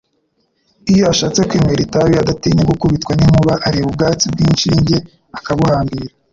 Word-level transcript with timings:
Iyo 0.91 1.03
ashatse 1.13 1.39
kwinywera 1.49 1.81
itabi 1.87 2.13
adatinya 2.17 2.63
gukubitwa 2.71 3.11
n’inkuba, 3.15 3.53
areba 3.67 3.87
ubwatsi 3.91 4.25
bw’ishinge 4.33 4.95
akabuhambira 5.37 6.13